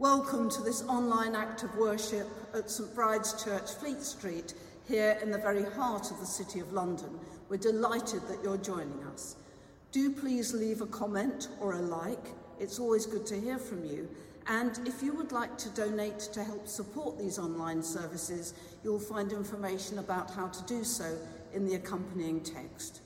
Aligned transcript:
Welcome 0.00 0.50
to 0.50 0.60
this 0.60 0.82
online 0.88 1.36
act 1.36 1.62
of 1.62 1.76
worship 1.76 2.26
at 2.52 2.68
St 2.68 2.92
Bride's 2.96 3.44
Church, 3.44 3.70
Fleet 3.74 4.02
Street, 4.02 4.52
here 4.88 5.16
in 5.22 5.30
the 5.30 5.38
very 5.38 5.62
heart 5.62 6.10
of 6.10 6.18
the 6.18 6.26
City 6.26 6.58
of 6.58 6.72
London. 6.72 7.16
We're 7.48 7.58
delighted 7.58 8.22
that 8.26 8.42
you're 8.42 8.56
joining 8.56 9.04
us. 9.12 9.36
Do 9.92 10.10
please 10.10 10.52
leave 10.52 10.80
a 10.80 10.86
comment 10.86 11.46
or 11.60 11.74
a 11.74 11.78
like. 11.80 12.26
It's 12.58 12.80
always 12.80 13.06
good 13.06 13.24
to 13.26 13.40
hear 13.40 13.56
from 13.56 13.84
you. 13.84 14.08
And 14.48 14.80
if 14.84 15.00
you 15.00 15.14
would 15.14 15.30
like 15.30 15.56
to 15.58 15.68
donate 15.70 16.18
to 16.18 16.42
help 16.42 16.66
support 16.66 17.16
these 17.16 17.38
online 17.38 17.80
services, 17.80 18.54
you'll 18.82 18.98
find 18.98 19.30
information 19.30 20.00
about 20.00 20.28
how 20.28 20.48
to 20.48 20.62
do 20.64 20.82
so 20.82 21.16
in 21.54 21.64
the 21.64 21.76
accompanying 21.76 22.40
text. 22.40 23.00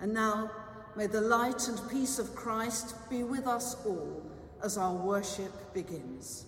And 0.00 0.12
now, 0.12 0.50
may 0.96 1.06
the 1.06 1.20
light 1.20 1.68
and 1.68 1.78
peace 1.88 2.18
of 2.18 2.34
Christ 2.34 2.96
be 3.08 3.22
with 3.22 3.46
us 3.46 3.76
all 3.86 4.20
as 4.64 4.78
our 4.78 4.94
worship 4.94 5.74
begins. 5.74 6.46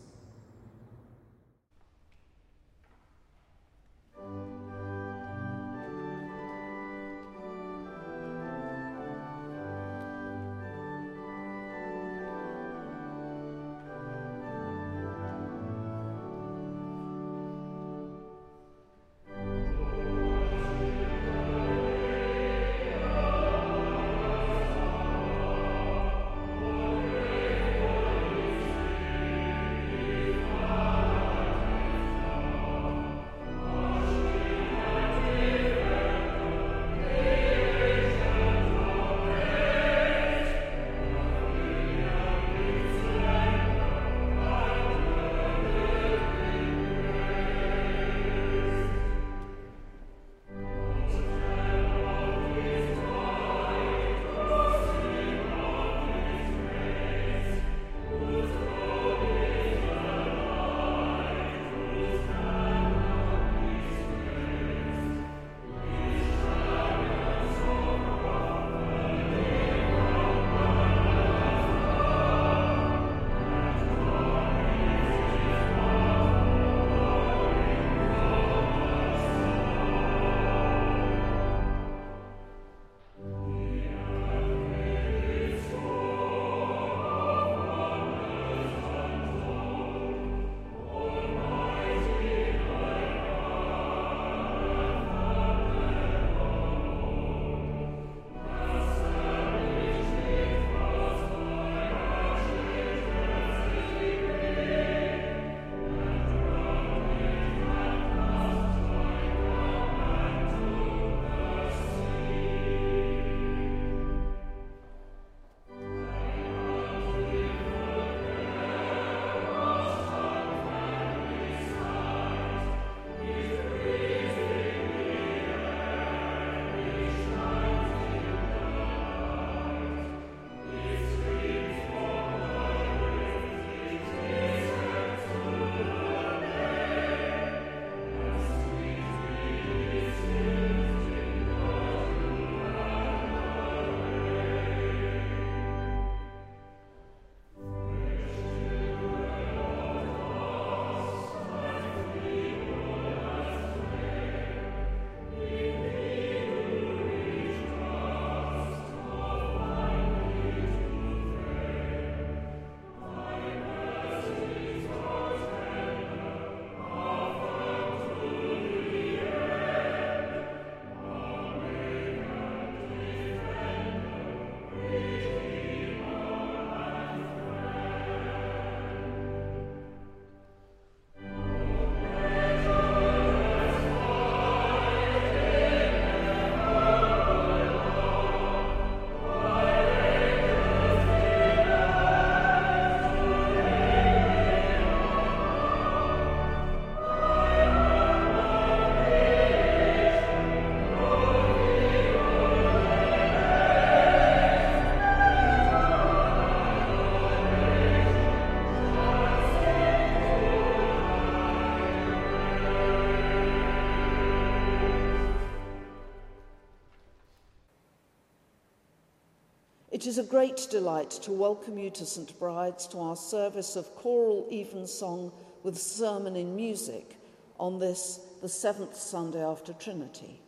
It 220.06 220.10
is 220.10 220.18
a 220.18 220.22
great 220.22 220.68
delight 220.70 221.10
to 221.22 221.32
welcome 221.32 221.76
you 221.76 221.90
to 221.90 222.06
St 222.06 222.38
Bride's 222.38 222.86
to 222.86 223.00
our 223.00 223.16
service 223.16 223.74
of 223.74 223.92
choral 223.96 224.46
evensong 224.52 225.32
with 225.64 225.76
sermon 225.76 226.36
in 226.36 226.54
music 226.54 227.16
on 227.58 227.80
this, 227.80 228.20
the 228.40 228.48
seventh 228.48 228.96
Sunday 228.96 229.42
after 229.42 229.72
Trinity. 229.72 230.40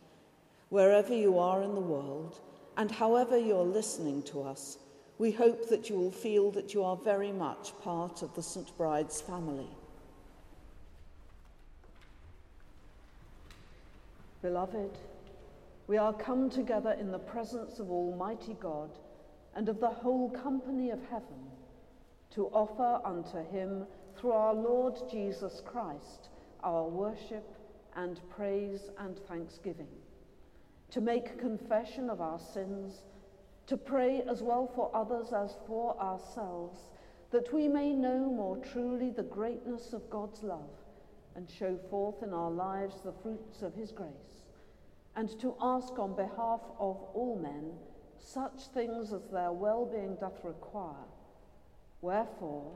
Wherever 0.69 1.13
you 1.13 1.39
are 1.39 1.61
in 1.61 1.75
the 1.75 1.81
world 1.81 2.39
and 2.77 2.89
however 2.89 3.37
you're 3.37 3.65
listening 3.65 4.23
to 4.31 4.43
us, 4.43 4.77
we 5.17 5.29
hope 5.29 5.67
that 5.67 5.89
you 5.89 5.97
will 5.97 6.09
feel 6.09 6.51
that 6.51 6.73
you 6.73 6.81
are 6.81 6.95
very 6.95 7.33
much 7.33 7.77
part 7.81 8.21
of 8.21 8.33
the 8.35 8.43
St 8.43 8.71
Bride's 8.77 9.19
family. 9.19 9.67
Beloved, 14.41 14.97
we 15.87 15.97
are 15.97 16.13
come 16.13 16.49
together 16.49 16.93
in 16.93 17.11
the 17.11 17.19
presence 17.19 17.79
of 17.79 17.91
Almighty 17.91 18.55
God 18.61 18.89
and 19.55 19.69
of 19.69 19.79
the 19.79 19.89
whole 19.89 20.29
company 20.29 20.89
of 20.91 20.99
heaven, 21.09 21.49
to 22.31 22.47
offer 22.47 23.01
unto 23.05 23.37
him 23.49 23.85
through 24.15 24.31
our 24.31 24.53
Lord 24.53 24.95
Jesus 25.09 25.61
Christ 25.65 26.29
our 26.63 26.87
worship 26.87 27.55
and 27.95 28.19
praise 28.29 28.89
and 28.99 29.17
thanksgiving, 29.27 29.87
to 30.91 31.01
make 31.01 31.39
confession 31.39 32.09
of 32.09 32.21
our 32.21 32.39
sins, 32.39 33.05
to 33.67 33.77
pray 33.77 34.23
as 34.29 34.41
well 34.41 34.71
for 34.75 34.91
others 34.95 35.33
as 35.33 35.55
for 35.67 35.99
ourselves, 36.01 36.89
that 37.31 37.53
we 37.53 37.67
may 37.67 37.93
know 37.93 38.19
more 38.19 38.57
truly 38.57 39.11
the 39.11 39.23
greatness 39.23 39.93
of 39.93 40.09
God's 40.09 40.43
love 40.43 40.69
and 41.35 41.49
show 41.49 41.77
forth 41.89 42.23
in 42.23 42.33
our 42.33 42.51
lives 42.51 42.95
the 43.03 43.13
fruits 43.23 43.61
of 43.61 43.73
his 43.75 43.91
grace, 43.91 44.43
and 45.15 45.29
to 45.39 45.55
ask 45.61 45.97
on 45.99 46.15
behalf 46.15 46.61
of 46.79 46.97
all 47.13 47.39
men 47.41 47.71
such 48.21 48.67
things 48.73 49.13
as 49.13 49.25
their 49.31 49.51
well-being 49.51 50.15
doth 50.19 50.43
require. 50.43 51.07
Wherefore, 52.01 52.75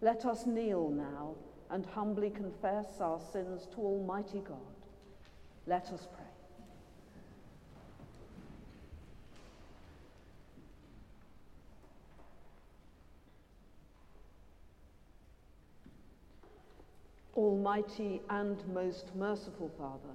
let 0.00 0.24
us 0.24 0.46
kneel 0.46 0.90
now 0.90 1.34
and 1.70 1.86
humbly 1.86 2.30
confess 2.30 3.00
our 3.00 3.20
sins 3.32 3.66
to 3.74 3.80
Almighty 3.80 4.40
God. 4.40 4.58
Let 5.66 5.90
us 5.92 6.06
pray. 6.12 6.22
Almighty 17.34 18.20
and 18.28 18.62
most 18.74 19.16
merciful 19.16 19.70
Father, 19.78 20.14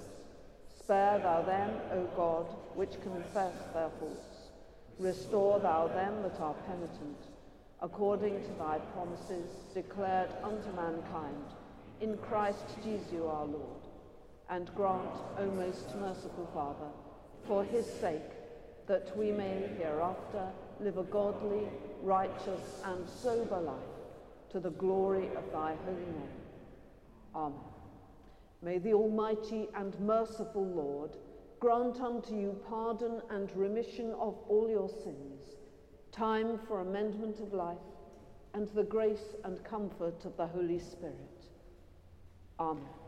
Spare 0.83 1.19
thou 1.19 1.43
them, 1.43 1.69
O 1.93 2.03
God, 2.15 2.45
which 2.75 3.01
confess 3.01 3.53
their 3.73 3.89
faults. 3.99 4.49
Restore 4.97 5.59
thou 5.59 5.87
them 5.87 6.23
that 6.23 6.39
are 6.39 6.55
penitent, 6.65 7.17
according 7.81 8.41
to 8.41 8.49
thy 8.59 8.79
promises 8.93 9.49
declared 9.73 10.29
unto 10.43 10.71
mankind, 10.75 11.45
in 12.01 12.17
Christ 12.17 12.65
Jesus 12.83 13.13
our 13.13 13.45
Lord. 13.45 13.81
And 14.49 14.73
grant, 14.75 15.15
O 15.39 15.45
most 15.45 15.95
merciful 15.95 16.49
Father, 16.53 16.91
for 17.47 17.63
his 17.63 17.85
sake, 17.85 18.31
that 18.87 19.15
we 19.15 19.31
may 19.31 19.69
hereafter 19.77 20.47
live 20.79 20.97
a 20.97 21.03
godly, 21.03 21.67
righteous, 22.01 22.81
and 22.85 23.07
sober 23.07 23.59
life, 23.59 23.75
to 24.51 24.59
the 24.59 24.71
glory 24.71 25.27
of 25.37 25.51
thy 25.53 25.75
holy 25.85 26.01
name. 26.01 26.41
Amen. 27.35 27.70
May 28.61 28.77
the 28.77 28.93
Almighty 28.93 29.67
and 29.75 29.99
merciful 29.99 30.65
Lord 30.65 31.17
grant 31.59 31.99
unto 31.99 32.35
you 32.35 32.59
pardon 32.67 33.21
and 33.29 33.55
remission 33.55 34.11
of 34.11 34.35
all 34.47 34.69
your 34.69 34.89
sins, 34.89 35.55
time 36.11 36.59
for 36.67 36.81
amendment 36.81 37.39
of 37.39 37.53
life, 37.53 37.77
and 38.53 38.67
the 38.69 38.83
grace 38.83 39.35
and 39.43 39.63
comfort 39.63 40.25
of 40.25 40.35
the 40.37 40.47
Holy 40.47 40.79
Spirit. 40.79 41.45
Amen. 42.59 43.00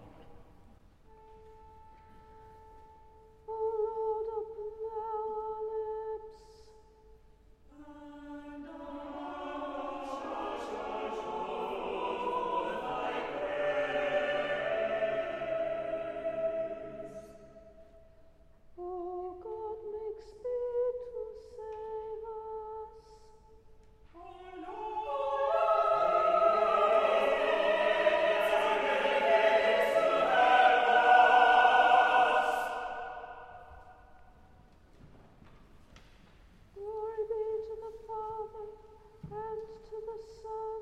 and 39.33 39.61
to 39.89 39.97
the 40.05 40.19
Son, 40.41 40.81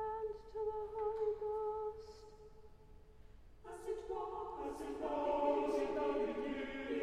and 0.00 0.28
to 0.52 0.60
the 0.70 0.82
Holy 0.96 1.32
Ghost. 1.40 2.08
As 3.68 3.82
it 3.88 4.00
was, 4.08 4.74
in 5.78 5.94
the 5.94 6.32
beginning. 6.32 6.93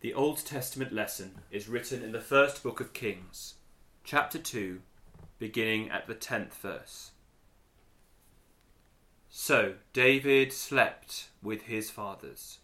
The 0.00 0.14
Old 0.14 0.38
Testament 0.46 0.94
lesson 0.94 1.42
is 1.50 1.68
written 1.68 2.02
in 2.02 2.12
the 2.12 2.22
first 2.22 2.62
book 2.62 2.80
of 2.80 2.94
Kings, 2.94 3.56
chapter 4.02 4.38
2, 4.38 4.80
beginning 5.38 5.90
at 5.90 6.06
the 6.06 6.14
10th 6.14 6.54
verse. 6.54 7.10
So 9.28 9.74
David 9.92 10.54
slept 10.54 11.28
with 11.42 11.64
his 11.64 11.90
fathers, 11.90 12.60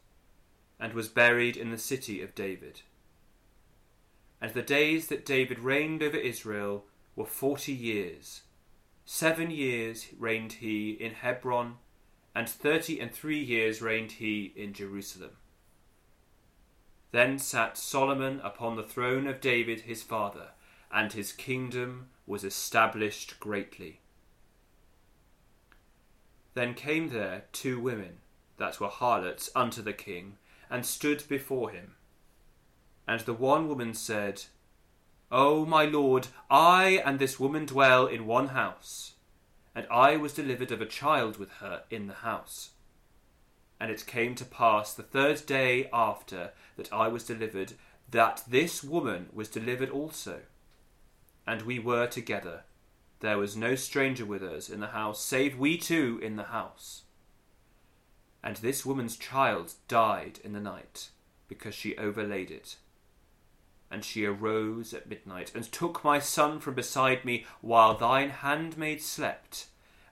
and 0.81 0.95
was 0.95 1.09
buried 1.09 1.59
in 1.59 1.71
the 1.71 1.77
city 1.77 2.23
of 2.23 2.35
David. 2.35 2.81
And 4.41 4.55
the 4.55 4.63
days 4.63 5.09
that 5.09 5.27
David 5.27 5.59
reigned 5.59 6.03
over 6.03 6.17
Israel 6.17 6.87
were 7.15 7.27
forty 7.27 7.75
years. 7.75 8.45
Seven 9.05 9.51
years 9.51 10.07
reigned 10.19 10.55
he 10.55 10.93
in 10.93 11.13
Hebron, 11.13 11.77
and 12.35 12.49
thirty 12.49 12.99
and 12.99 13.13
three 13.13 13.43
years 13.43 13.83
reigned 13.83 14.13
he 14.13 14.55
in 14.57 14.73
Jerusalem. 14.73 15.33
Then 17.17 17.39
sat 17.39 17.79
Solomon 17.79 18.43
upon 18.45 18.77
the 18.77 18.83
throne 18.83 19.27
of 19.27 19.41
David 19.41 19.81
his 19.81 20.03
father, 20.03 20.49
and 20.93 21.15
his 21.15 21.33
kingdom 21.33 22.09
was 22.27 22.45
established 22.45 23.41
greatly. 23.41 24.01
Then 26.53 26.75
came 26.75 27.09
there 27.09 27.45
two 27.53 27.81
women 27.81 28.19
that 28.59 28.81
were 28.81 28.89
harlots 28.91 29.49
unto 29.57 29.81
the 29.81 29.95
king, 29.95 30.37
and 30.69 30.85
stood 30.85 31.27
before 31.27 31.71
him. 31.71 31.95
And 33.09 33.23
the 33.23 33.33
one 33.33 33.67
woman 33.67 33.95
said, 33.95 34.43
O 35.33 35.65
my 35.65 35.87
lord, 35.87 36.29
I 36.51 37.03
and 37.03 37.19
this 37.19 37.41
woman 37.41 37.65
dwell 37.65 38.07
in 38.07 38.27
one 38.27 38.49
house, 38.49 39.15
and 39.75 39.87
I 39.91 40.19
was 40.19 40.35
delivered 40.35 40.71
of 40.71 40.83
a 40.83 40.87
child 41.01 41.39
with 41.39 41.53
her 41.61 41.85
in 41.89 42.09
the 42.09 42.21
house. 42.29 42.73
And 43.79 43.91
it 43.91 44.07
came 44.07 44.35
to 44.37 44.45
pass 44.45 44.95
the 44.95 45.03
third 45.03 45.45
day 45.47 45.89
after 45.93 46.53
that 46.77 46.93
I 46.93 47.09
was 47.09 47.25
delivered, 47.25 47.75
that 48.11 48.43
this 48.49 48.83
woman 48.83 49.29
was 49.33 49.49
delivered 49.49 49.91
also. 49.91 50.41
And 51.47 51.63
we 51.63 51.79
were 51.79 52.07
together. 52.07 52.63
There 53.21 53.39
was 53.39 53.57
no 53.57 53.75
stranger 53.75 54.25
with 54.25 54.43
us 54.43 54.69
in 54.69 54.81
the 54.81 54.89
house, 54.89 55.23
save 55.23 55.59
we 55.59 55.77
two 55.77 56.19
in 56.23 56.37
the 56.37 56.45
house. 56.45 57.03
And 58.43 58.57
this 58.57 58.87
woman's 58.87 59.17
child 59.17 59.75
died 59.89 60.39
in 60.45 60.53
the 60.53 60.61
night, 60.61 61.11
because 61.49 61.75
she 61.75 61.97
overlaid 61.97 62.51
it. 62.51 62.77
And 63.91 64.05
she 64.05 64.25
arose 64.25 64.95
at 64.95 65.09
midnight, 65.09 65.53
and 65.55 65.65
took 65.65 66.03
my 66.05 66.19
son 66.19 66.61
from 66.61 66.75
beside 66.75 67.25
me, 67.25 67.45
while 67.61 67.97
thine 67.97 68.31
handmaid 68.31 69.03
slept 69.03 69.67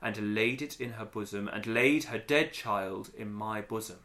and 0.05 0.35
laid 0.35 0.61
it 0.61 0.79
in 0.79 0.93
her 0.93 1.05
bosom, 1.07 1.49
and 1.49 1.67
laid 1.67 2.05
her 2.05 2.19
dead 2.19 2.53
child 2.53 3.11
in 3.17 3.33
my 3.33 3.63
bosom. 3.63 4.01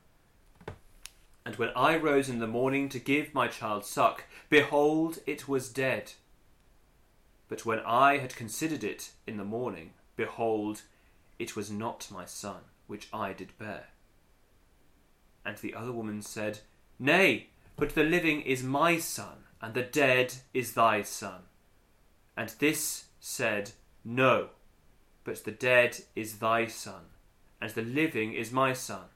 And 1.46 1.58
when 1.58 1.72
I 1.76 1.98
rose 1.98 2.30
in 2.30 2.40
the 2.40 2.48
morning 2.48 2.88
to 2.90 3.00
give 3.00 3.34
my 3.34 3.50
child 3.50 3.84
suck, 3.84 4.24
behold, 4.48 5.20
it 5.28 5.50
was 5.50 5.68
dead. 5.68 6.14
But 7.50 7.66
when 7.66 7.80
I 7.80 8.20
had 8.20 8.36
considered 8.36 8.84
it 8.84 9.12
in 9.28 9.36
the 9.36 9.44
morning, 9.44 9.92
behold, 10.16 10.84
it 11.38 11.58
was 11.58 11.70
not 11.70 12.08
my 12.10 12.24
son, 12.24 12.62
which 12.88 13.10
I 13.12 13.34
did 13.34 13.58
bear. 13.58 13.88
And 15.44 15.58
the 15.58 15.74
other 15.74 15.92
woman 15.92 16.22
said, 16.22 16.60
Nay, 16.98 17.48
but 17.76 17.94
the 17.94 18.04
living 18.04 18.42
is 18.42 18.64
my 18.64 19.00
son, 19.00 19.44
and 19.62 19.74
the 19.74 19.84
dead 19.84 20.36
is 20.54 20.74
thy 20.74 21.02
son. 21.02 21.42
And 22.38 22.54
this 22.60 23.06
said, 23.20 23.72
No, 24.06 24.50
but 25.30 25.44
the 25.44 25.52
dead 25.52 25.96
is 26.16 26.40
thy 26.40 26.66
son, 26.66 27.04
and 27.62 27.70
the 27.70 27.84
living 27.84 28.34
is 28.34 28.52
my 28.52 28.74
son. 28.74 29.10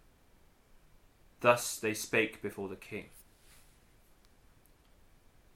Thus 1.42 1.80
they 1.80 1.96
spake 1.96 2.40
before 2.40 2.70
the 2.70 2.76
king. 2.76 3.06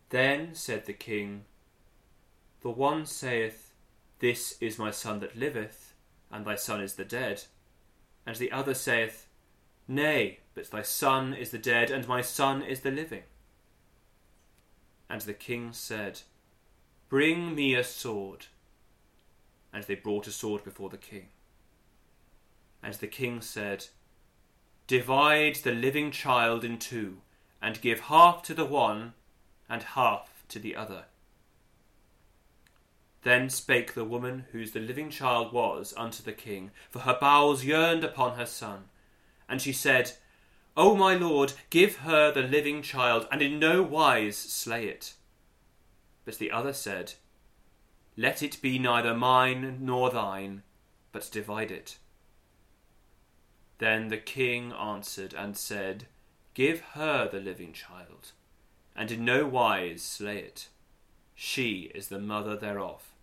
Then 0.09 0.55
said 0.55 0.87
the 0.87 0.93
king, 0.93 1.45
The 2.61 2.71
one 2.71 3.05
saith, 3.05 3.75
This 4.17 4.57
is 4.59 4.79
my 4.79 4.89
son 4.89 5.19
that 5.19 5.37
liveth, 5.37 5.93
and 6.31 6.43
thy 6.43 6.55
son 6.55 6.81
is 6.81 6.95
the 6.95 7.05
dead. 7.05 7.43
And 8.25 8.35
the 8.37 8.51
other 8.51 8.73
saith, 8.73 9.27
Nay, 9.87 10.39
but 10.55 10.71
thy 10.71 10.81
son 10.81 11.35
is 11.35 11.51
the 11.51 11.59
dead, 11.59 11.91
and 11.91 12.07
my 12.07 12.23
son 12.23 12.63
is 12.63 12.79
the 12.79 12.89
living. 12.89 13.25
And 15.07 15.21
the 15.21 15.35
king 15.35 15.71
said, 15.71 16.21
Bring 17.09 17.53
me 17.53 17.75
a 17.75 17.83
sword 17.83 18.47
and 19.73 19.83
they 19.83 19.95
brought 19.95 20.27
a 20.27 20.31
sword 20.31 20.63
before 20.63 20.89
the 20.89 20.97
king. 20.97 21.27
And 22.81 22.93
the 22.95 23.07
king 23.07 23.41
said, 23.41 23.87
Divide 24.87 25.55
the 25.57 25.73
living 25.73 26.11
child 26.11 26.63
in 26.63 26.79
two, 26.79 27.17
and 27.61 27.81
give 27.81 28.01
half 28.01 28.41
to 28.43 28.53
the 28.53 28.65
one, 28.65 29.13
and 29.69 29.83
half 29.83 30.45
to 30.49 30.59
the 30.59 30.75
other. 30.75 31.05
Then 33.23 33.49
spake 33.49 33.93
the 33.93 34.05
woman 34.05 34.45
whose 34.51 34.71
the 34.71 34.79
living 34.79 35.09
child 35.09 35.51
was 35.51 35.93
unto 35.97 36.23
the 36.23 36.31
king, 36.31 36.71
for 36.89 36.99
her 36.99 37.17
bowels 37.19 37.65
yearned 37.65 38.03
upon 38.03 38.37
her 38.37 38.45
son. 38.45 38.85
And 39.49 39.61
she 39.61 39.73
said, 39.73 40.13
O 40.77 40.95
my 40.95 41.15
lord, 41.15 41.53
give 41.69 41.97
her 41.97 42.31
the 42.31 42.43
living 42.43 42.81
child, 42.81 43.27
and 43.31 43.41
in 43.41 43.59
no 43.59 43.81
wise 43.81 44.37
slay 44.37 44.85
it. 44.85 45.15
But 46.23 46.37
the 46.37 46.51
other 46.51 46.71
said, 46.71 47.15
let 48.19 48.41
it 48.41 48.59
be 48.63 48.79
neither 48.79 49.13
mine 49.13 49.77
nor 49.79 50.09
thine, 50.09 50.63
but 51.11 51.29
divide 51.31 51.69
it. 51.69 51.99
Then 53.77 54.07
the 54.07 54.17
king 54.17 54.73
answered 54.73 55.35
and 55.35 55.55
said, 55.55 56.07
Give 56.55 56.81
her 56.93 57.29
the 57.29 57.39
living 57.39 57.73
child, 57.73 58.31
and 58.95 59.11
in 59.11 59.23
no 59.23 59.45
wise 59.45 60.01
slay 60.01 60.39
it. 60.39 60.69
She 61.35 61.91
is 61.93 62.07
the 62.07 62.19
mother 62.19 62.57
thereof. 62.57 63.13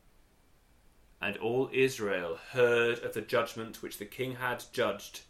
And 1.20 1.36
all 1.38 1.68
Israel 1.72 2.38
heard 2.52 3.00
of 3.00 3.14
the 3.14 3.20
judgment 3.20 3.82
which 3.82 3.98
the 3.98 4.04
king 4.04 4.36
had 4.36 4.62
judged, 4.72 5.22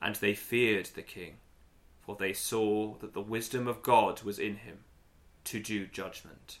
and 0.00 0.16
they 0.16 0.32
feared 0.32 0.86
the 0.86 1.02
king, 1.02 1.34
for 2.00 2.16
they 2.16 2.32
saw 2.32 2.94
that 3.00 3.12
the 3.12 3.20
wisdom 3.20 3.68
of 3.68 3.82
God 3.82 4.22
was 4.22 4.38
in 4.38 4.56
him 4.56 4.78
to 5.44 5.60
do 5.60 5.86
judgment. 5.86 6.60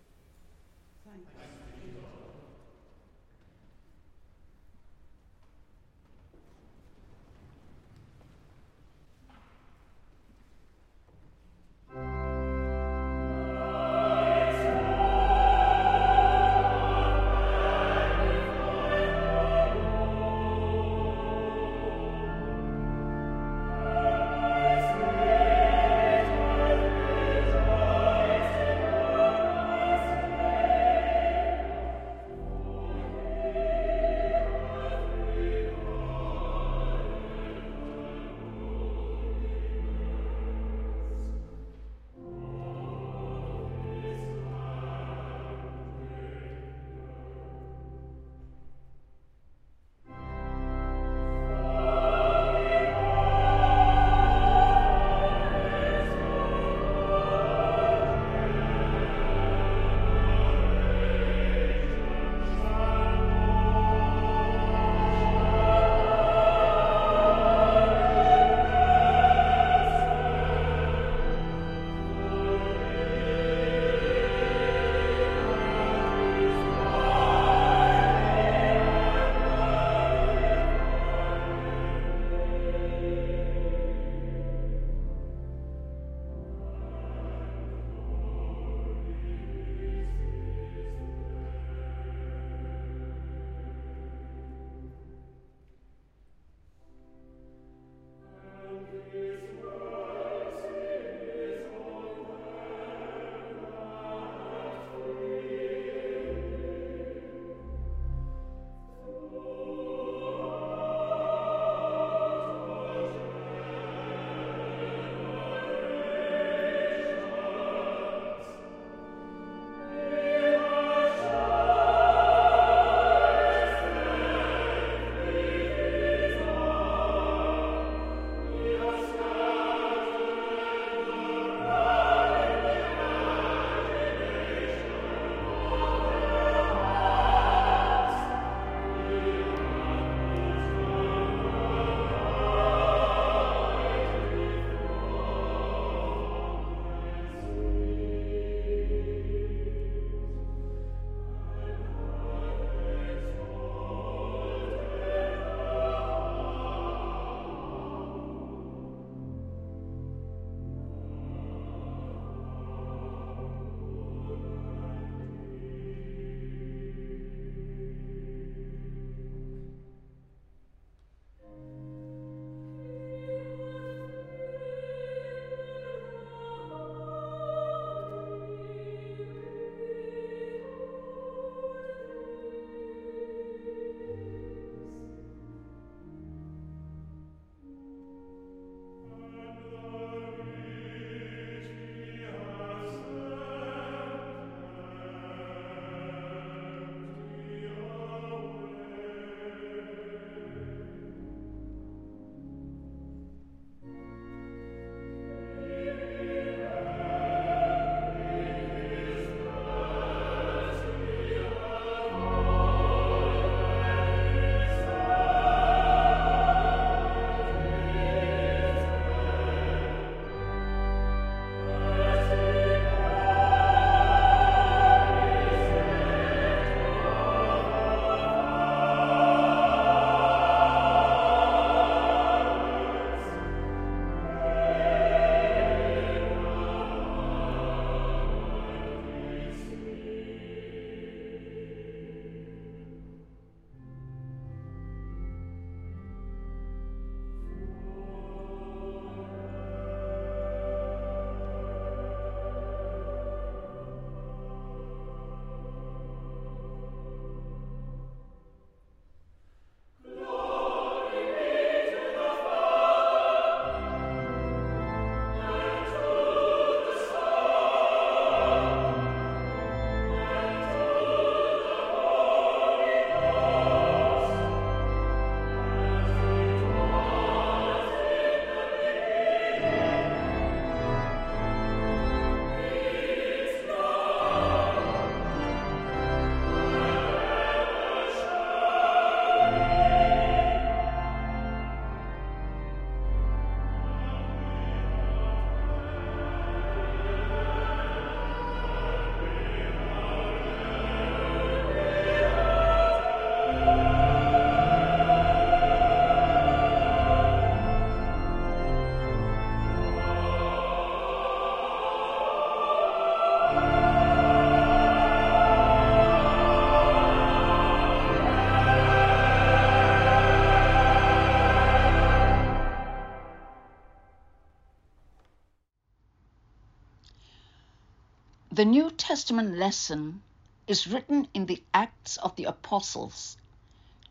The 328.61 328.65
New 328.65 328.91
Testament 328.91 329.57
lesson 329.57 330.21
is 330.67 330.85
written 330.85 331.27
in 331.33 331.47
the 331.47 331.63
Acts 331.73 332.17
of 332.17 332.35
the 332.35 332.43
Apostles, 332.43 333.35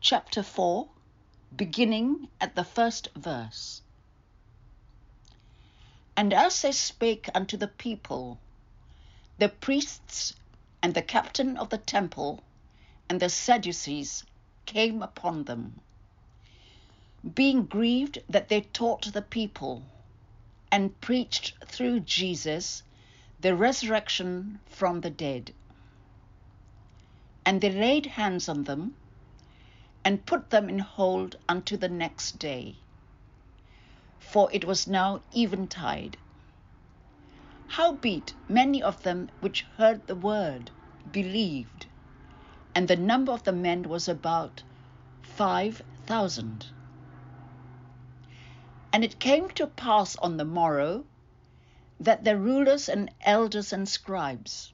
chapter 0.01 0.43
4, 0.43 0.89
beginning 1.55 2.27
at 2.41 2.53
the 2.55 2.65
first 2.65 3.07
verse. 3.15 3.81
And 6.17 6.33
as 6.33 6.61
they 6.61 6.73
spake 6.73 7.29
unto 7.33 7.55
the 7.55 7.69
people, 7.69 8.41
the 9.37 9.47
priests 9.47 10.33
and 10.83 10.93
the 10.93 11.01
captain 11.01 11.55
of 11.55 11.69
the 11.69 11.77
temple 11.77 12.43
and 13.07 13.21
the 13.21 13.29
Sadducees 13.29 14.25
came 14.65 15.01
upon 15.01 15.45
them, 15.45 15.79
being 17.35 17.63
grieved 17.67 18.21
that 18.27 18.49
they 18.49 18.59
taught 18.59 19.13
the 19.13 19.21
people 19.21 19.83
and 20.69 20.99
preached 20.99 21.53
through 21.67 22.01
Jesus 22.01 22.83
the 23.41 23.55
resurrection 23.55 24.59
from 24.67 25.01
the 25.01 25.09
dead. 25.09 25.51
And 27.43 27.59
they 27.59 27.71
laid 27.71 28.05
hands 28.05 28.47
on 28.47 28.65
them 28.65 28.95
and 30.05 30.25
put 30.25 30.51
them 30.51 30.69
in 30.69 30.79
hold 30.79 31.35
unto 31.49 31.75
the 31.75 31.89
next 31.89 32.37
day, 32.37 32.75
for 34.19 34.49
it 34.51 34.65
was 34.65 34.87
now 34.87 35.21
eventide. 35.35 36.17
Howbeit 37.67 38.33
many 38.47 38.83
of 38.83 39.01
them 39.03 39.29
which 39.39 39.65
heard 39.77 40.05
the 40.05 40.15
word 40.15 40.69
believed, 41.11 41.87
and 42.75 42.87
the 42.87 42.95
number 42.95 43.31
of 43.31 43.43
the 43.43 43.51
men 43.51 43.83
was 43.83 44.07
about 44.07 44.61
five 45.21 45.81
thousand. 46.05 46.67
And 48.93 49.03
it 49.03 49.19
came 49.19 49.49
to 49.51 49.67
pass 49.67 50.15
on 50.17 50.37
the 50.37 50.45
morrow 50.45 51.05
that 52.01 52.23
the 52.23 52.35
rulers 52.35 52.89
and 52.89 53.11
elders 53.21 53.71
and 53.71 53.87
scribes, 53.87 54.73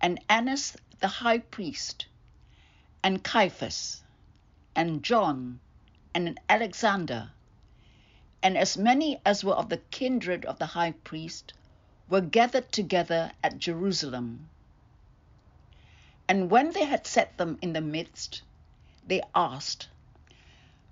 and 0.00 0.18
Annas 0.28 0.76
the 0.98 1.06
high 1.06 1.38
priest, 1.38 2.06
and 3.04 3.22
Caiaphas, 3.22 4.02
and 4.74 5.00
John, 5.04 5.60
and 6.12 6.40
Alexander, 6.48 7.30
and 8.42 8.58
as 8.58 8.76
many 8.76 9.20
as 9.24 9.44
were 9.44 9.54
of 9.54 9.68
the 9.68 9.76
kindred 9.92 10.44
of 10.44 10.58
the 10.58 10.66
high 10.66 10.90
priest, 10.90 11.52
were 12.08 12.20
gathered 12.20 12.72
together 12.72 13.30
at 13.44 13.58
Jerusalem. 13.58 14.48
And 16.26 16.50
when 16.50 16.72
they 16.72 16.84
had 16.84 17.06
set 17.06 17.38
them 17.38 17.58
in 17.62 17.74
the 17.74 17.80
midst, 17.80 18.42
they 19.06 19.22
asked, 19.36 19.88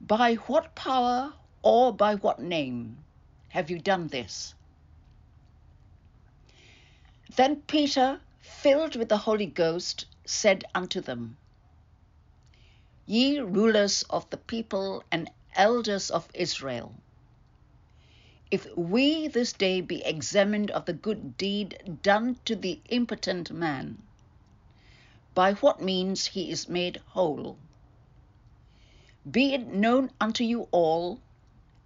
By 0.01 0.35
what 0.35 0.77
power 0.77 1.33
or 1.63 1.93
by 1.93 2.15
what 2.15 2.39
name 2.39 2.99
have 3.49 3.71
you 3.71 3.81
done 3.81 4.07
this? 4.07 4.55
Then 7.39 7.63
Peter, 7.69 8.21
filled 8.41 8.97
with 8.97 9.09
the 9.09 9.19
Holy 9.19 9.47
Ghost, 9.47 10.07
said 10.25 10.65
unto 10.75 11.01
them, 11.01 11.37
Ye 13.07 13.39
rulers 13.39 14.03
of 14.11 14.29
the 14.31 14.39
people 14.39 15.05
and 15.13 15.31
elders 15.55 16.11
of 16.11 16.29
Israel, 16.35 16.97
if 18.51 18.67
we 18.77 19.29
this 19.29 19.53
day 19.53 19.81
be 19.81 20.05
examined 20.05 20.73
of 20.73 20.87
the 20.87 20.93
good 20.93 21.37
deed 21.39 22.01
done 22.03 22.41
to 22.45 22.57
the 22.57 22.81
impotent 22.89 23.53
man, 23.53 24.03
by 25.33 25.53
what 25.53 25.81
means 25.81 26.27
he 26.27 26.51
is 26.51 26.69
made 26.69 27.01
whole, 27.11 27.57
be 29.31 29.55
it 29.55 29.69
known 29.69 30.11
unto 30.21 30.43
you 30.43 30.67
all 30.73 31.21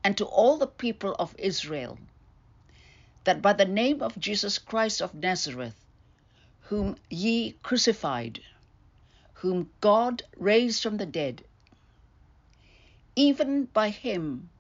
and 0.03 0.17
to 0.17 0.25
all 0.25 0.57
the 0.57 0.67
people 0.67 1.15
of 1.19 1.35
Israel 1.37 1.99
that 3.25 3.43
by 3.43 3.53
the 3.53 3.65
name 3.65 4.03
of 4.03 4.19
Jesus 4.19 4.59
Christ 4.59 5.01
of 5.01 5.15
Nazareth, 5.15 5.85
whom 6.63 6.97
ye 7.11 7.53
crucified, 7.63 8.41
whom 9.35 9.71
God 9.81 10.23
raised 10.37 10.83
from 10.83 10.97
the 10.97 11.07
dead, 11.07 11.45
even 13.15 13.67
by 13.67 13.91
him 13.91 14.51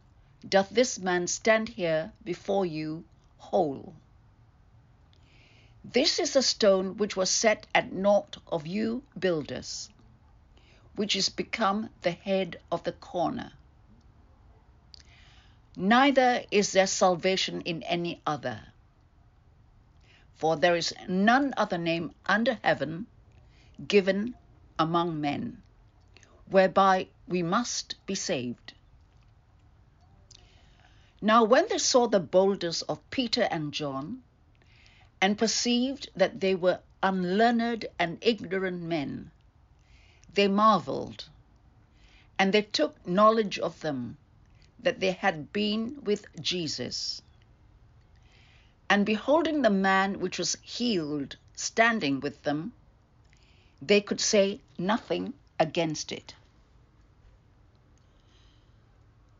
doth 0.49 0.71
this 0.71 0.99
man 0.99 1.27
stand 1.27 1.71
here 1.71 2.13
before 2.25 2.67
you 2.67 3.05
whole. 3.39 3.95
This 5.85 6.19
is 6.19 6.33
the 6.33 6.43
stone 6.43 6.97
which 6.97 7.17
was 7.17 7.31
set 7.31 7.67
at 7.75 7.93
naught 7.93 8.37
of 8.47 8.67
you 8.67 9.03
builders, 9.19 9.89
which 10.95 11.17
is 11.17 11.29
become 11.29 11.91
the 12.03 12.13
head 12.13 12.61
of 12.71 12.85
the 12.85 12.93
corner. 12.93 13.53
Neither 15.75 16.45
is 16.51 16.73
there 16.73 16.87
salvation 16.87 17.63
in 17.63 17.83
any 17.85 18.21
other. 18.27 18.73
For 20.35 20.57
there 20.57 20.77
is 20.77 20.93
none 21.09 21.55
other 21.57 21.79
name 21.79 22.15
under 22.27 22.59
heaven 22.63 23.07
given 23.89 24.35
among 24.79 25.21
men, 25.21 25.63
whereby 26.47 27.09
we 27.27 27.43
must 27.43 27.95
be 28.05 28.15
saved. 28.15 28.75
Now, 31.23 31.45
when 31.45 31.67
they 31.69 31.79
saw 31.79 32.07
the 32.07 32.21
boldness 32.21 32.83
of 32.83 33.09
Peter 33.11 33.45
and 33.45 33.73
John, 33.73 34.23
and 35.23 35.39
perceived 35.39 36.11
that 36.15 36.41
they 36.41 36.55
were 36.55 36.81
unlearned 37.03 37.87
and 37.99 38.19
ignorant 38.21 38.83
men, 38.83 39.31
they 40.35 40.49
marveled, 40.49 41.29
and 42.39 42.53
they 42.53 42.63
took 42.63 43.07
knowledge 43.07 43.59
of 43.59 43.81
them 43.81 44.19
that 44.83 45.01
they 45.01 45.13
had 45.13 45.53
been 45.53 46.03
with 46.03 46.27
Jesus. 46.41 47.23
And 48.91 49.07
beholding 49.07 49.63
the 49.63 49.71
man 49.71 50.21
which 50.21 50.39
was 50.39 50.59
healed 50.61 51.37
standing 51.55 52.21
with 52.21 52.43
them, 52.43 52.73
they 53.81 54.01
could 54.01 54.21
say 54.21 54.61
nothing 54.79 55.35
against 55.59 56.13
it. 56.13 56.35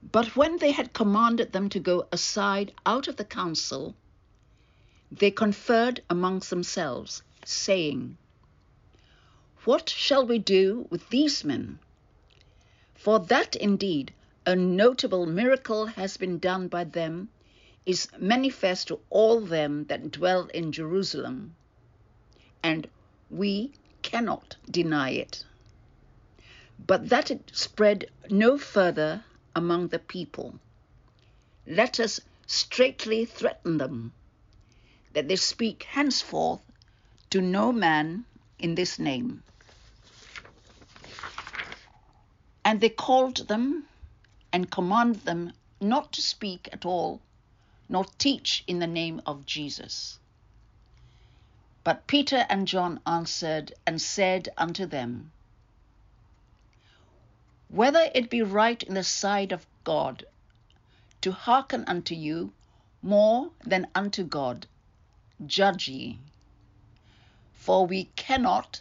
But 0.03 0.37
when 0.37 0.59
they 0.59 0.73
had 0.73 0.93
commanded 0.93 1.53
them 1.53 1.69
to 1.71 1.81
go 1.81 2.07
aside 2.13 2.73
out 2.85 3.09
of 3.09 3.17
the 3.17 3.25
council, 3.25 3.95
they 5.11 5.31
conferred 5.31 6.03
amongst 6.09 6.51
themselves, 6.51 7.23
saying, 7.45 8.17
What 9.65 9.89
shall 9.89 10.27
we 10.27 10.39
do 10.39 10.87
with 10.91 11.09
these 11.11 11.45
men? 11.45 11.79
For 12.95 13.19
that 13.21 13.57
indeed 13.57 14.13
a 14.45 14.57
notable 14.57 15.25
miracle 15.25 15.87
has 15.87 16.17
been 16.17 16.39
done 16.39 16.67
by 16.67 16.83
them 16.83 17.29
is 17.87 18.09
manifest 18.19 18.89
to 18.89 18.99
all 19.09 19.41
them 19.41 19.85
that 19.85 20.11
dwell 20.11 20.47
in 20.55 20.73
Jerusalem, 20.73 21.55
and 22.63 22.89
we 23.31 23.73
cannot 24.03 24.57
deny 24.69 25.11
it. 25.11 25.45
But 26.85 27.09
that 27.09 27.31
it 27.31 27.51
spread 27.55 28.11
no 28.31 28.59
further 28.59 29.25
among 29.55 29.89
the 29.89 29.99
people, 30.01 30.59
let 31.67 32.01
us 32.01 32.21
straitly 32.47 33.25
threaten 33.25 33.79
them, 33.79 34.13
that 35.13 35.29
they 35.29 35.37
speak 35.37 35.85
henceforth 35.85 36.61
to 37.31 37.41
no 37.41 37.71
man 37.73 38.25
in 38.59 38.75
this 38.75 38.99
name. 38.99 39.43
And 42.65 42.81
they 42.81 42.89
called 42.89 43.49
them 43.49 43.87
and 44.53 44.71
command 44.71 45.17
them 45.17 45.53
not 45.81 46.13
to 46.13 46.23
speak 46.23 46.69
at 46.73 46.85
all, 46.87 47.21
nor 47.89 48.05
teach 48.19 48.63
in 48.67 48.79
the 48.79 48.87
name 48.87 49.21
of 49.27 49.47
Jesus. 49.47 50.19
But 51.85 52.07
Peter 52.07 52.47
and 52.49 52.69
John 52.69 53.01
answered 53.07 53.73
and 53.87 54.01
said 54.01 54.49
unto 54.57 54.87
them, 54.87 55.33
Whether 57.69 58.11
it 58.15 58.31
be 58.31 58.43
right 58.43 58.83
in 58.83 58.95
the 58.95 59.03
sight 59.03 59.51
of 59.51 59.67
God 59.83 60.25
to 61.23 61.33
hearken 61.33 61.85
unto 61.87 62.15
you 62.15 62.53
more 63.03 63.51
than 63.65 63.89
unto 63.95 64.23
God, 64.23 64.67
judge 65.45 65.89
ye. 65.89 66.19
For 67.55 67.87
we 67.87 68.05
cannot 68.17 68.81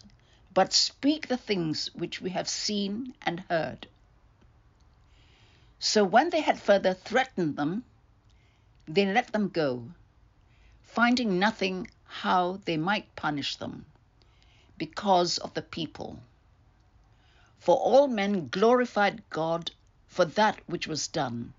but 0.54 0.74
speak 0.74 1.28
the 1.28 1.38
things 1.38 1.90
which 1.94 2.22
we 2.22 2.32
have 2.32 2.50
seen 2.50 3.16
and 3.22 3.40
heard. 3.42 3.88
So 5.84 6.04
when 6.04 6.30
they 6.30 6.42
had 6.42 6.62
further 6.62 6.94
threatened 6.94 7.58
them, 7.58 7.86
they 8.88 9.04
let 9.04 9.34
them 9.34 9.50
go, 9.50 9.90
finding 10.84 11.40
nothing 11.40 11.90
how 12.06 12.60
they 12.66 12.78
might 12.78 13.16
punish 13.16 13.56
them, 13.56 13.88
because 14.78 15.40
of 15.40 15.56
the 15.56 15.64
people. 15.64 16.20
For 17.58 17.76
all 17.78 18.08
men 18.08 18.50
glorified 18.50 19.28
God 19.32 19.72
for 20.06 20.24
that 20.24 20.60
which 20.70 20.86
was 20.86 21.08
done. 21.08 21.52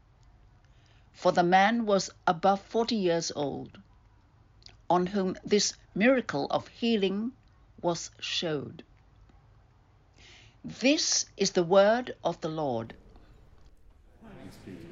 For 1.12 1.32
the 1.32 1.42
man 1.42 1.84
was 1.84 2.08
above 2.24 2.60
forty 2.60 2.94
years 2.94 3.32
old, 3.34 3.76
on 4.88 5.06
whom 5.06 5.36
this 5.44 5.74
miracle 5.96 6.46
of 6.48 6.68
healing 6.68 7.32
was 7.80 8.12
showed. 8.20 8.84
This 10.64 11.26
is 11.36 11.50
the 11.50 11.64
word 11.64 12.14
of 12.22 12.40
the 12.40 12.48
Lord. 12.48 12.94
Father 14.52 14.91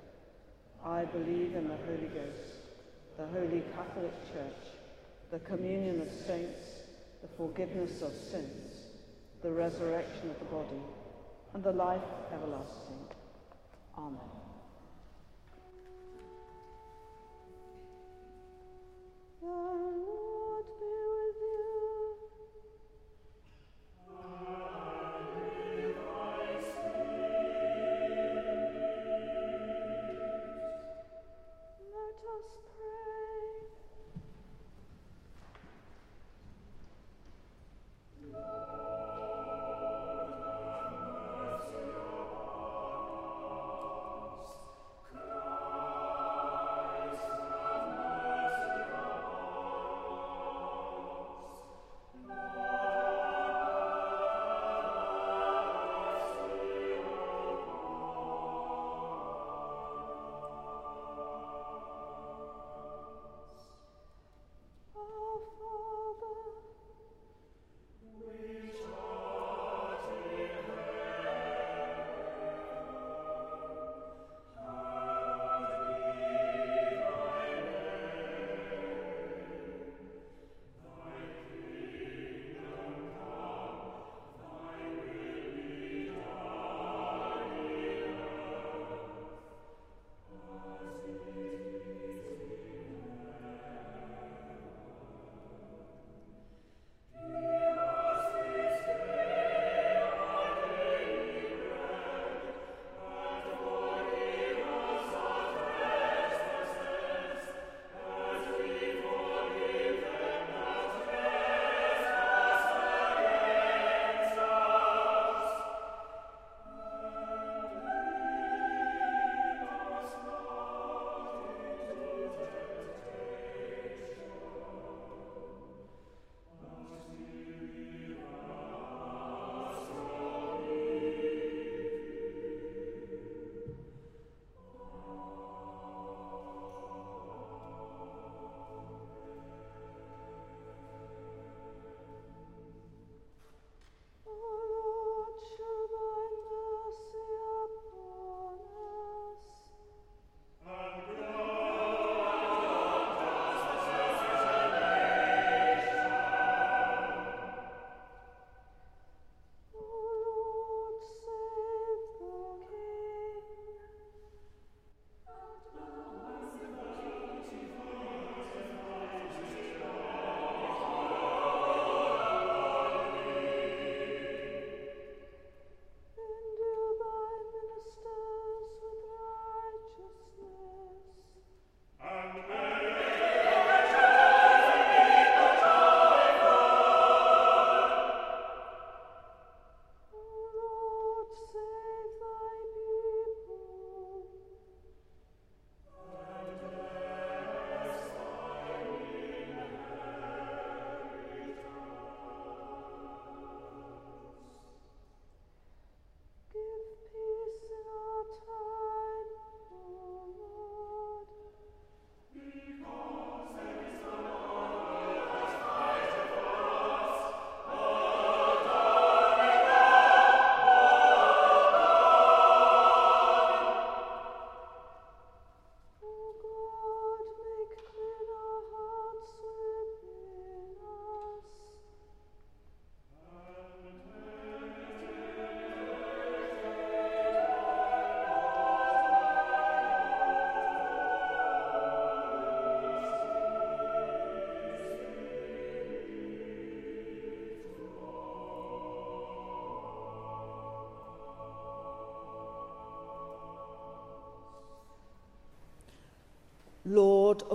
I 0.85 1.05
believe 1.05 1.55
in 1.55 1.67
the 1.67 1.77
Holy 1.85 2.07
Ghost, 2.07 2.57
the 3.17 3.27
Holy 3.27 3.61
Catholic 3.75 4.11
Church, 4.33 4.73
the 5.29 5.39
communion 5.39 6.01
of 6.01 6.07
saints, 6.25 6.59
the 7.21 7.27
forgiveness 7.37 8.01
of 8.01 8.11
sins, 8.31 8.87
the 9.43 9.51
resurrection 9.51 10.31
of 10.31 10.39
the 10.39 10.45
body, 10.45 10.81
and 11.53 11.63
the 11.63 11.71
life 11.71 12.01
everlasting. 12.33 13.05
Amen. 13.97 14.19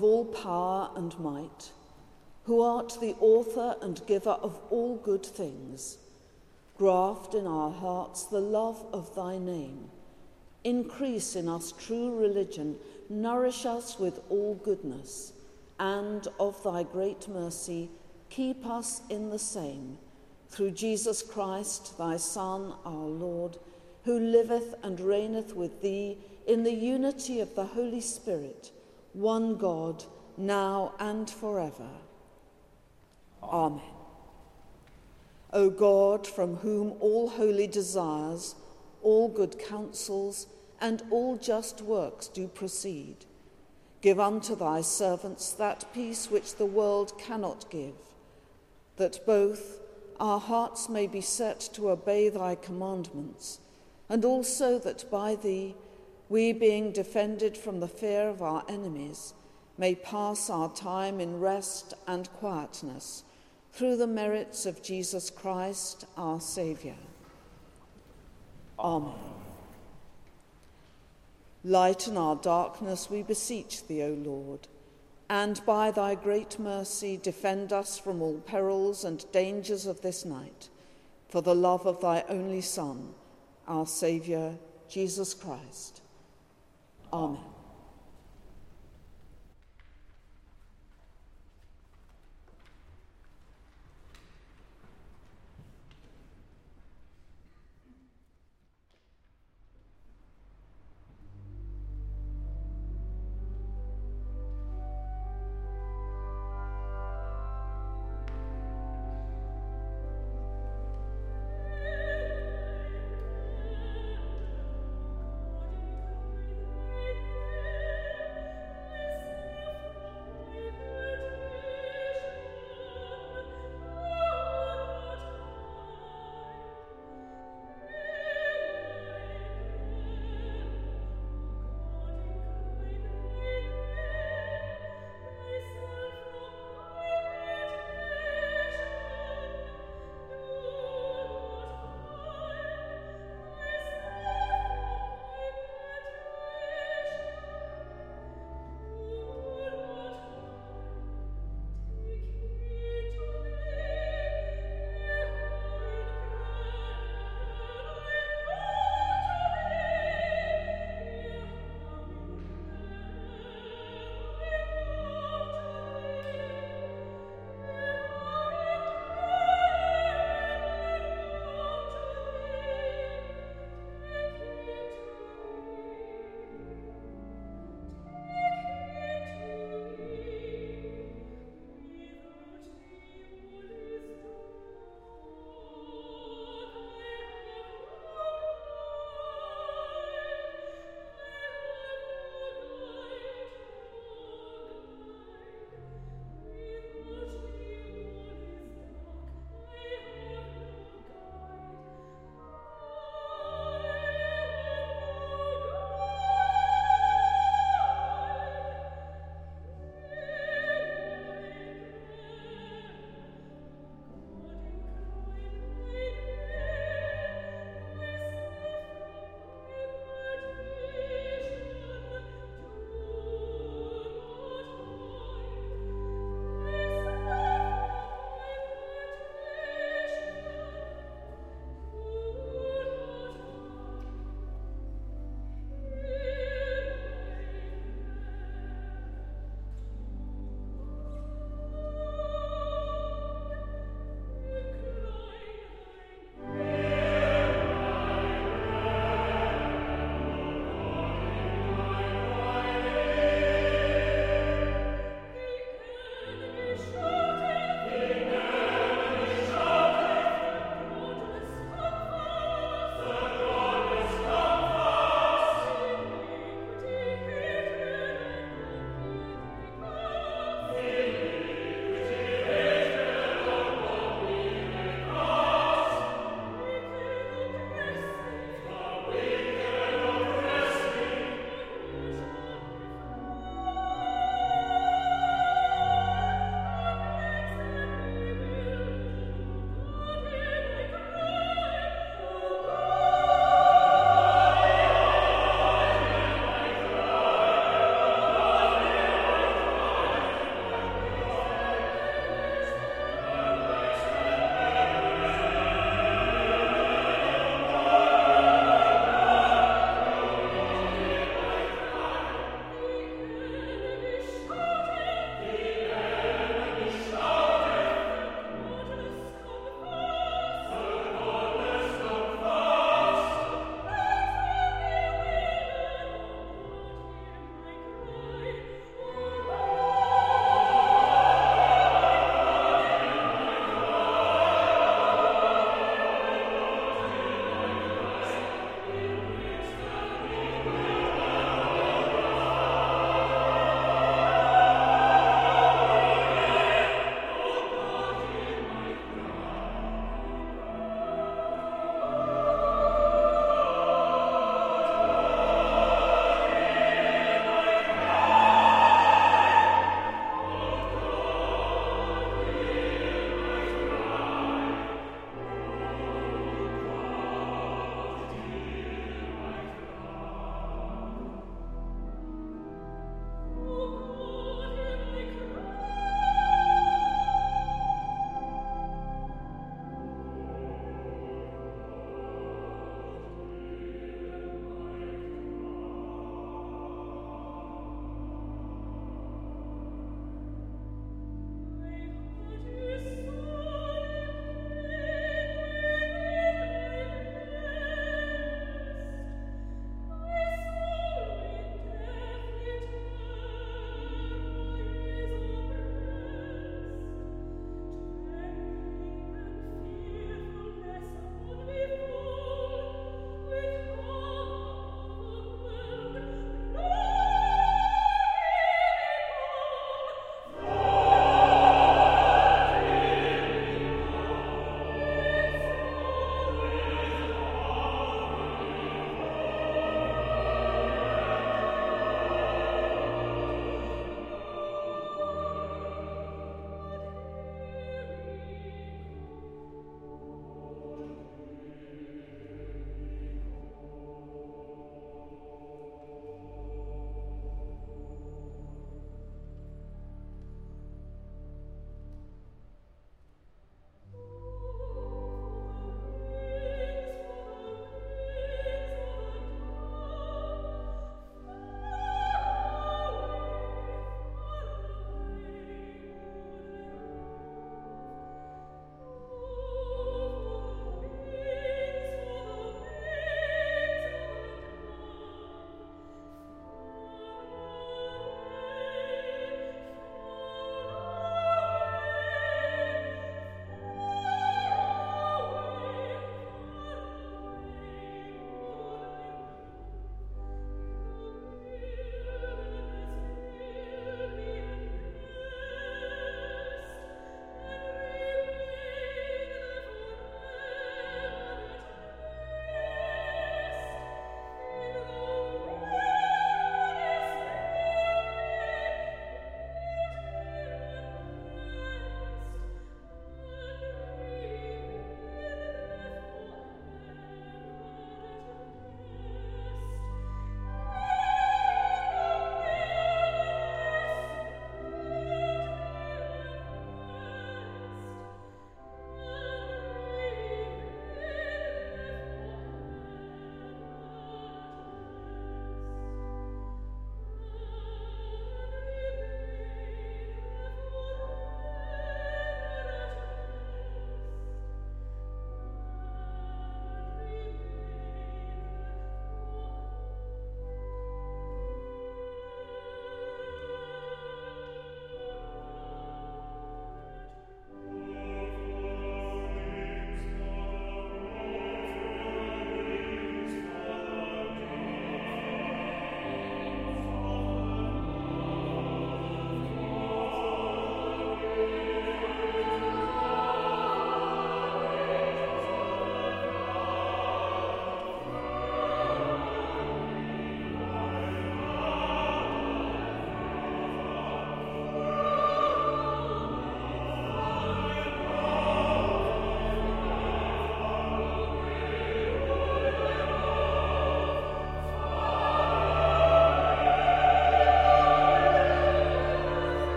Of 0.00 0.04
all 0.04 0.24
power 0.24 0.88
and 0.96 1.18
might, 1.20 1.70
who 2.44 2.62
art 2.62 2.96
the 3.02 3.14
author 3.20 3.76
and 3.82 4.00
giver 4.06 4.30
of 4.30 4.58
all 4.70 4.96
good 4.96 5.24
things, 5.24 5.98
Graft 6.78 7.34
in 7.34 7.46
our 7.46 7.70
hearts 7.70 8.22
the 8.22 8.40
love 8.40 8.86
of 8.94 9.14
thy 9.14 9.36
name. 9.36 9.90
Increase 10.64 11.36
in 11.36 11.46
us 11.46 11.72
true 11.72 12.18
religion, 12.18 12.76
nourish 13.10 13.66
us 13.66 13.98
with 13.98 14.20
all 14.30 14.54
goodness, 14.54 15.34
and 15.78 16.26
of 16.38 16.62
thy 16.64 16.82
great 16.82 17.28
mercy, 17.28 17.90
keep 18.30 18.64
us 18.64 19.02
in 19.10 19.28
the 19.28 19.38
same. 19.38 19.98
Through 20.48 20.70
Jesus 20.70 21.20
Christ, 21.20 21.98
thy 21.98 22.16
Son, 22.16 22.72
our 22.86 23.06
Lord, 23.06 23.58
who 24.04 24.18
liveth 24.18 24.74
and 24.82 24.98
reigneth 24.98 25.54
with 25.54 25.82
thee 25.82 26.16
in 26.46 26.62
the 26.62 26.72
unity 26.72 27.40
of 27.40 27.54
the 27.54 27.66
Holy 27.66 28.00
Spirit, 28.00 28.70
one 29.12 29.56
God, 29.56 30.04
now 30.36 30.94
and 30.98 31.28
forever. 31.28 31.88
Amen. 33.42 33.80
O 35.52 35.68
God, 35.70 36.26
from 36.26 36.56
whom 36.56 36.94
all 37.00 37.28
holy 37.28 37.66
desires, 37.66 38.54
all 39.02 39.28
good 39.28 39.58
counsels, 39.58 40.46
and 40.80 41.02
all 41.10 41.36
just 41.36 41.82
works 41.82 42.28
do 42.28 42.46
proceed, 42.46 43.16
give 44.00 44.20
unto 44.20 44.54
thy 44.54 44.80
servants 44.80 45.52
that 45.52 45.92
peace 45.92 46.30
which 46.30 46.56
the 46.56 46.66
world 46.66 47.18
cannot 47.18 47.68
give, 47.70 47.94
that 48.96 49.24
both 49.26 49.80
our 50.18 50.38
hearts 50.38 50.88
may 50.88 51.06
be 51.06 51.20
set 51.20 51.60
to 51.60 51.90
obey 51.90 52.28
thy 52.28 52.54
commandments, 52.54 53.58
and 54.08 54.24
also 54.24 54.78
that 54.78 55.10
by 55.10 55.34
thee, 55.34 55.74
we 56.30 56.52
being 56.52 56.92
defended 56.92 57.56
from 57.56 57.80
the 57.80 57.88
fear 57.88 58.28
of 58.28 58.40
our 58.40 58.64
enemies, 58.68 59.34
may 59.76 59.96
pass 59.96 60.48
our 60.48 60.72
time 60.72 61.20
in 61.20 61.40
rest 61.40 61.92
and 62.06 62.32
quietness 62.34 63.24
through 63.72 63.96
the 63.96 64.06
merits 64.06 64.64
of 64.64 64.80
Jesus 64.80 65.28
Christ, 65.28 66.06
our 66.16 66.40
Saviour. 66.40 66.94
Amen. 68.78 69.14
Lighten 71.64 72.16
our 72.16 72.36
darkness, 72.36 73.10
we 73.10 73.22
beseech 73.22 73.86
thee, 73.88 74.02
O 74.02 74.12
Lord, 74.12 74.68
and 75.28 75.60
by 75.66 75.90
thy 75.90 76.14
great 76.14 76.60
mercy 76.60 77.18
defend 77.20 77.72
us 77.72 77.98
from 77.98 78.22
all 78.22 78.38
perils 78.38 79.04
and 79.04 79.30
dangers 79.32 79.84
of 79.84 80.00
this 80.00 80.24
night, 80.24 80.68
for 81.28 81.42
the 81.42 81.56
love 81.56 81.86
of 81.86 82.00
thy 82.00 82.24
only 82.28 82.60
Son, 82.60 83.14
our 83.66 83.86
Saviour, 83.86 84.54
Jesus 84.88 85.34
Christ. 85.34 86.02
Amen. 87.12 87.59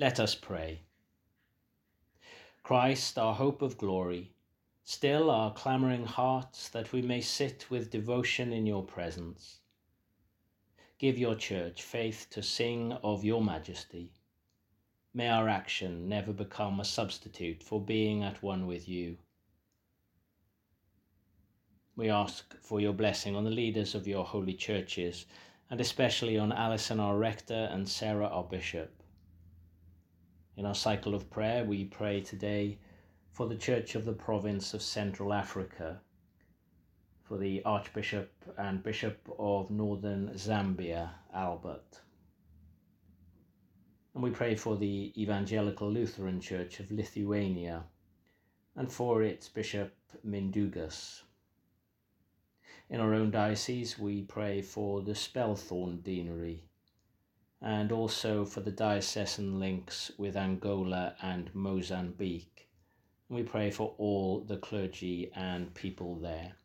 Let 0.00 0.18
us 0.18 0.34
pray. 0.34 0.80
Christ, 2.62 3.18
our 3.18 3.34
hope 3.34 3.60
of 3.60 3.76
glory, 3.76 4.32
still 4.82 5.30
our 5.30 5.52
clamouring 5.52 6.06
hearts 6.06 6.70
that 6.70 6.90
we 6.90 7.02
may 7.02 7.20
sit 7.20 7.66
with 7.68 7.90
devotion 7.90 8.50
in 8.50 8.64
your 8.64 8.82
presence. 8.82 9.58
Give 10.98 11.18
your 11.18 11.34
church 11.34 11.82
faith 11.82 12.28
to 12.30 12.42
sing 12.42 12.94
of 13.02 13.26
your 13.26 13.44
majesty. 13.44 14.14
May 15.12 15.28
our 15.28 15.50
action 15.50 16.08
never 16.08 16.32
become 16.32 16.80
a 16.80 16.84
substitute 16.86 17.62
for 17.62 17.78
being 17.78 18.22
at 18.22 18.42
one 18.42 18.66
with 18.66 18.88
you. 18.88 19.18
We 21.94 22.08
ask 22.08 22.56
for 22.62 22.80
your 22.80 22.94
blessing 22.94 23.36
on 23.36 23.44
the 23.44 23.50
leaders 23.50 23.94
of 23.94 24.08
your 24.08 24.24
holy 24.24 24.54
churches, 24.54 25.26
and 25.68 25.78
especially 25.78 26.38
on 26.38 26.52
Alison, 26.52 27.00
our 27.00 27.18
rector, 27.18 27.68
and 27.70 27.86
Sarah, 27.86 28.28
our 28.28 28.44
bishop. 28.44 28.99
In 30.60 30.66
our 30.66 30.74
cycle 30.74 31.14
of 31.14 31.30
prayer, 31.30 31.64
we 31.64 31.86
pray 31.86 32.20
today 32.20 32.76
for 33.32 33.48
the 33.48 33.56
Church 33.56 33.94
of 33.94 34.04
the 34.04 34.12
Province 34.12 34.74
of 34.74 34.82
Central 34.82 35.32
Africa, 35.32 36.02
for 37.22 37.38
the 37.38 37.64
Archbishop 37.64 38.30
and 38.58 38.82
Bishop 38.82 39.26
of 39.38 39.70
Northern 39.70 40.28
Zambia, 40.34 41.12
Albert. 41.32 42.02
And 44.12 44.22
we 44.22 44.28
pray 44.28 44.54
for 44.54 44.76
the 44.76 45.14
Evangelical 45.16 45.90
Lutheran 45.90 46.42
Church 46.42 46.78
of 46.78 46.90
Lithuania 46.90 47.84
and 48.76 48.92
for 48.92 49.22
its 49.22 49.48
Bishop 49.48 49.94
Mindaugas. 50.26 51.22
In 52.90 53.00
our 53.00 53.14
own 53.14 53.30
diocese, 53.30 53.98
we 53.98 54.24
pray 54.24 54.60
for 54.60 55.00
the 55.00 55.14
Spelthorne 55.14 56.02
Deanery 56.02 56.64
and 57.62 57.92
also 57.92 58.44
for 58.44 58.60
the 58.60 58.70
diocesan 58.70 59.58
links 59.60 60.10
with 60.16 60.36
Angola 60.36 61.14
and 61.22 61.54
Mozambique. 61.54 62.68
We 63.28 63.42
pray 63.42 63.70
for 63.70 63.94
all 63.98 64.40
the 64.40 64.56
clergy 64.56 65.30
and 65.34 65.74
people 65.74 66.16
there. 66.16 66.56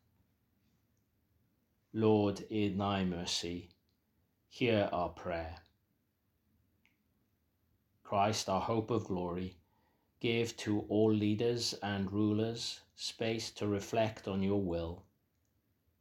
Lord, 1.93 2.41
in 2.49 2.77
thy 2.77 3.03
mercy, 3.03 3.69
hear 4.49 4.89
our 4.91 5.09
prayer. 5.09 5.57
Christ, 8.03 8.49
our 8.49 8.61
hope 8.61 8.91
of 8.91 9.05
glory, 9.05 9.57
give 10.19 10.55
to 10.57 10.81
all 10.89 11.11
leaders 11.11 11.73
and 11.83 12.11
rulers 12.11 12.81
space 12.95 13.51
to 13.51 13.67
reflect 13.67 14.27
on 14.27 14.41
your 14.41 14.61
will 14.61 15.03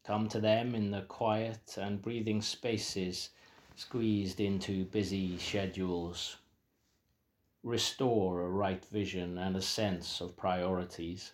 Come 0.05 0.29
to 0.29 0.41
them 0.41 0.75
in 0.75 0.91
the 0.91 1.01
quiet 1.01 1.79
and 1.79 2.03
breathing 2.03 2.43
spaces 2.43 3.31
squeezed 3.77 4.41
into 4.41 4.85
busy 4.85 5.37
schedules. 5.39 6.37
Restore 7.63 8.43
a 8.43 8.49
right 8.49 8.85
vision 8.85 9.39
and 9.39 9.57
a 9.57 9.63
sense 9.63 10.21
of 10.21 10.37
priorities. 10.37 11.33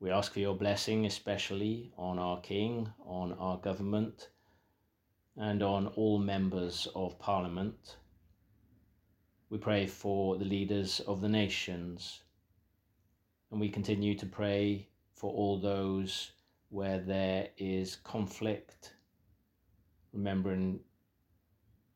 We 0.00 0.10
ask 0.10 0.32
for 0.32 0.40
your 0.40 0.56
blessing, 0.56 1.04
especially 1.04 1.92
on 1.98 2.18
our 2.18 2.40
King, 2.40 2.88
on 3.04 3.34
our 3.34 3.58
government, 3.58 4.30
and 5.36 5.62
on 5.62 5.88
all 5.88 6.18
members 6.18 6.88
of 6.94 7.18
Parliament. 7.18 7.96
We 9.50 9.58
pray 9.58 9.86
for 9.86 10.38
the 10.38 10.44
leaders 10.44 11.00
of 11.00 11.20
the 11.20 11.28
nations, 11.28 12.22
and 13.50 13.60
we 13.60 13.68
continue 13.68 14.14
to 14.16 14.26
pray 14.26 14.88
for 15.12 15.30
all 15.32 15.58
those 15.58 16.32
where 16.70 17.00
there 17.00 17.48
is 17.58 17.96
conflict, 17.96 18.94
remembering 20.12 20.80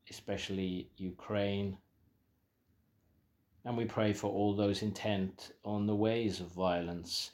especially 0.09 0.89
Ukraine. 0.97 1.77
And 3.63 3.75
we 3.75 3.85
pray 3.85 4.13
for 4.13 4.27
all 4.27 4.55
those 4.55 4.81
intent 4.81 5.51
on 5.63 5.87
the 5.87 5.95
ways 5.95 6.39
of 6.39 6.51
violence, 6.51 7.31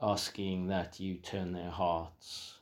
asking 0.00 0.68
that 0.68 1.00
you 1.00 1.16
turn 1.16 1.52
their 1.52 1.70
hearts. 1.70 2.58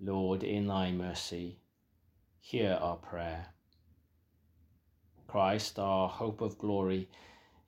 Lord, 0.00 0.42
in 0.42 0.66
thy 0.66 0.90
mercy, 0.92 1.60
hear 2.40 2.78
our 2.80 2.96
prayer. 2.96 3.46
Christ, 5.28 5.78
our 5.78 6.08
hope 6.08 6.40
of 6.40 6.58
glory, 6.58 7.08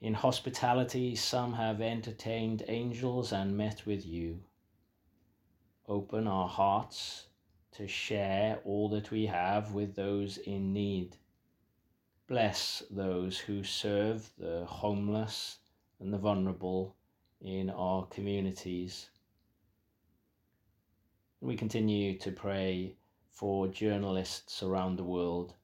in 0.01 0.14
hospitality, 0.14 1.14
some 1.14 1.53
have 1.53 1.81
entertained 1.81 2.64
angels 2.68 3.33
and 3.33 3.57
met 3.57 3.85
with 3.85 4.07
you. 4.07 4.41
Open 5.87 6.26
our 6.26 6.49
hearts 6.49 7.26
to 7.73 7.87
share 7.87 8.59
all 8.64 8.89
that 8.91 9.11
we 9.11 9.27
have 9.27 9.73
with 9.73 9.95
those 9.95 10.39
in 10.39 10.73
need. 10.73 11.16
Bless 12.27 12.83
those 12.91 13.39
who 13.39 13.62
serve 13.62 14.31
the 14.39 14.64
homeless 14.64 15.59
and 15.99 16.12
the 16.12 16.18
vulnerable 16.18 16.97
in 17.41 17.71
our 17.71 18.07
communities. 18.07 19.11
We 21.41 21.57
continue 21.57 22.18
to 22.18 22.31
pray 22.31 22.97
for 23.31 23.68
journalists 23.68 24.62
around 24.62 24.97
the 24.97 25.05
world 25.05 25.55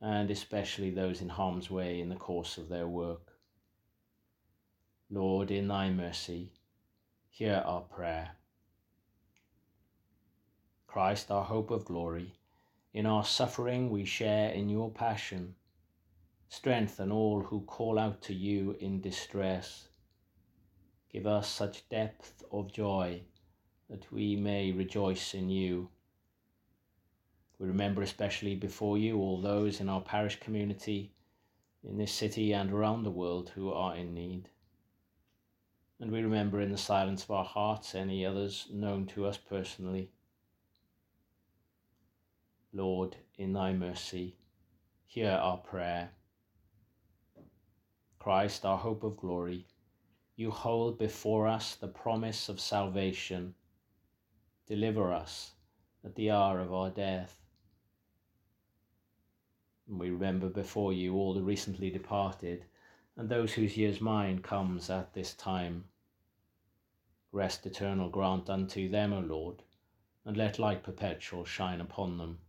and 0.00 0.30
especially 0.30 0.90
those 0.90 1.20
in 1.20 1.28
harm's 1.28 1.70
way 1.70 2.00
in 2.00 2.08
the 2.08 2.16
course 2.16 2.58
of 2.58 2.68
their 2.68 2.88
work. 2.88 3.32
Lord, 5.08 5.50
in 5.50 5.68
thy 5.68 5.90
mercy, 5.90 6.52
hear 7.28 7.62
our 7.64 7.82
prayer. 7.82 8.32
Christ, 10.92 11.30
our 11.30 11.44
hope 11.44 11.70
of 11.70 11.86
glory, 11.86 12.34
in 12.92 13.06
our 13.06 13.24
suffering 13.24 13.88
we 13.88 14.04
share 14.04 14.50
in 14.50 14.68
your 14.68 14.90
passion. 14.90 15.54
Strengthen 16.50 17.10
all 17.10 17.40
who 17.40 17.62
call 17.62 17.98
out 17.98 18.20
to 18.22 18.34
you 18.34 18.76
in 18.78 19.00
distress. 19.00 19.88
Give 21.10 21.26
us 21.26 21.48
such 21.48 21.88
depth 21.88 22.44
of 22.52 22.70
joy 22.70 23.22
that 23.88 24.12
we 24.12 24.36
may 24.36 24.70
rejoice 24.70 25.32
in 25.32 25.48
you. 25.48 25.88
We 27.58 27.68
remember 27.68 28.02
especially 28.02 28.54
before 28.54 28.98
you 28.98 29.18
all 29.18 29.40
those 29.40 29.80
in 29.80 29.88
our 29.88 30.02
parish 30.02 30.40
community, 30.40 31.14
in 31.82 31.96
this 31.96 32.12
city 32.12 32.52
and 32.52 32.70
around 32.70 33.04
the 33.04 33.10
world 33.10 33.52
who 33.54 33.72
are 33.72 33.96
in 33.96 34.12
need 34.12 34.50
and 36.02 36.10
we 36.10 36.20
remember 36.20 36.60
in 36.60 36.72
the 36.72 36.76
silence 36.76 37.22
of 37.22 37.30
our 37.30 37.44
hearts 37.44 37.94
any 37.94 38.26
others 38.26 38.66
known 38.72 39.06
to 39.06 39.24
us 39.24 39.38
personally. 39.38 40.10
Lord, 42.72 43.16
in 43.36 43.52
thy 43.52 43.72
mercy, 43.72 44.36
hear 45.06 45.30
our 45.30 45.58
prayer. 45.58 46.10
Christ, 48.18 48.64
our 48.64 48.78
hope 48.78 49.02
of 49.02 49.16
glory, 49.16 49.66
you 50.36 50.50
hold 50.50 50.98
before 50.98 51.46
us 51.46 51.74
the 51.74 51.88
promise 51.88 52.48
of 52.48 52.60
salvation. 52.60 53.54
Deliver 54.66 55.12
us 55.12 55.52
at 56.04 56.14
the 56.14 56.30
hour 56.30 56.60
of 56.60 56.72
our 56.72 56.90
death. 56.90 57.38
And 59.88 59.98
we 60.00 60.10
remember 60.10 60.48
before 60.48 60.92
you 60.92 61.14
all 61.16 61.34
the 61.34 61.42
recently 61.42 61.90
departed 61.90 62.64
and 63.16 63.28
those 63.28 63.52
whose 63.52 63.76
year's 63.76 64.00
mind 64.00 64.42
comes 64.42 64.88
at 64.88 65.12
this 65.12 65.34
time 65.34 65.84
Rest 67.34 67.64
eternal 67.64 68.10
grant 68.10 68.50
unto 68.50 68.90
them, 68.90 69.10
O 69.14 69.20
Lord, 69.20 69.62
and 70.26 70.36
let 70.36 70.58
light 70.58 70.82
perpetual 70.82 71.46
shine 71.46 71.80
upon 71.80 72.18
them. 72.18 72.40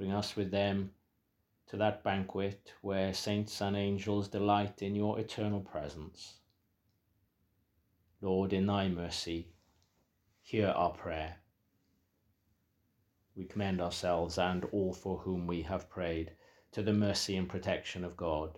Bring 0.00 0.12
us 0.12 0.34
with 0.34 0.50
them 0.50 0.92
to 1.66 1.76
that 1.76 2.02
banquet 2.02 2.72
where 2.80 3.12
saints 3.12 3.60
and 3.60 3.76
angels 3.76 4.28
delight 4.28 4.80
in 4.80 4.94
your 4.94 5.18
eternal 5.20 5.60
presence. 5.60 6.38
Lord, 8.22 8.54
in 8.54 8.64
thy 8.64 8.88
mercy, 8.88 9.48
hear 10.40 10.68
our 10.68 10.92
prayer. 10.92 11.36
We 13.36 13.44
commend 13.44 13.82
ourselves 13.82 14.38
and 14.38 14.64
all 14.72 14.94
for 14.94 15.18
whom 15.18 15.46
we 15.46 15.60
have 15.60 15.90
prayed 15.90 16.32
to 16.72 16.80
the 16.80 16.94
mercy 16.94 17.36
and 17.36 17.46
protection 17.46 18.02
of 18.02 18.16
God. 18.16 18.56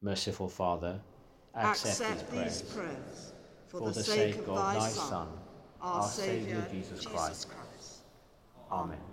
Merciful 0.00 0.48
Father, 0.48 0.98
accept, 1.54 2.00
accept 2.00 2.30
these, 2.30 2.62
prayers. 2.62 2.62
prayers 2.62 3.32
for, 3.66 3.80
for 3.80 3.90
the, 3.90 4.02
sake, 4.02 4.36
sake 4.36 4.48
of 4.48 4.56
thy 4.56 4.88
Son, 4.88 5.28
our 5.82 6.08
Saviour 6.08 6.64
Jesus 6.72 7.04
Christ. 7.04 7.50
Christ. 7.50 7.98
Amen. 8.70 9.11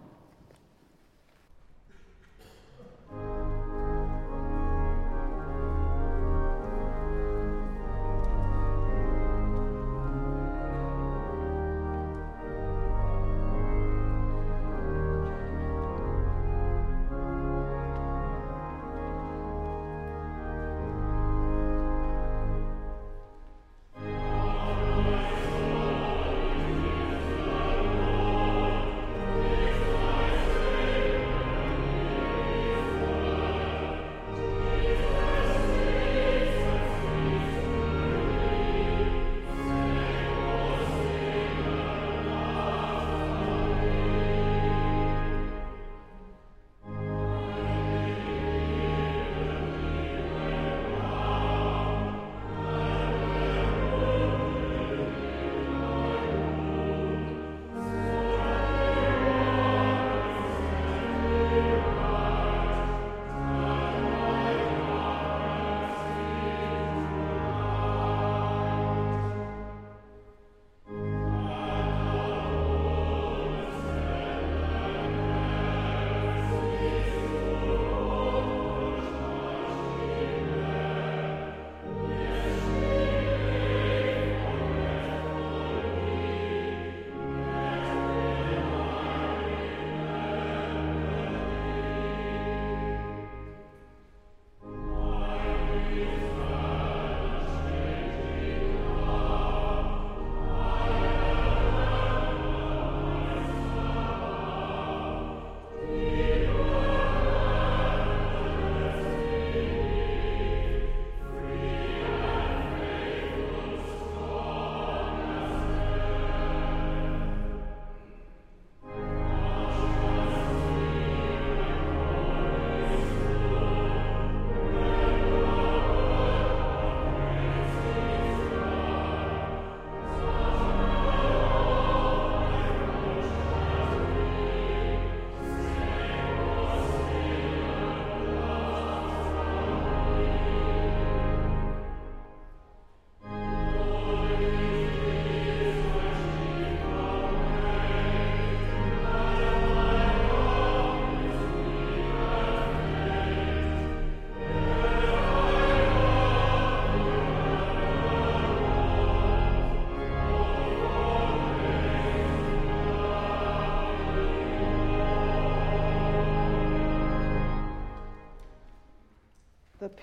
Thank 3.12 3.22
you. 3.24 3.49